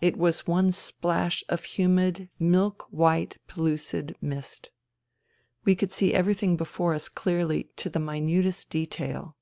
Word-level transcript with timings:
It 0.00 0.16
was 0.16 0.46
one 0.46 0.72
splash 0.72 1.44
of 1.50 1.62
humid, 1.62 2.30
milk 2.38 2.86
white, 2.90 3.36
pellucid 3.48 4.16
mist. 4.18 4.70
We 5.66 5.74
could 5.76 5.92
see 5.92 6.14
everything 6.14 6.56
before 6.56 6.94
us 6.94 7.10
clearly 7.10 7.64
to 7.76 7.90
the 7.90 8.00
minutest 8.00 8.70
detail. 8.70 9.36